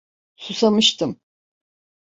[0.35, 1.19] Susamıştım.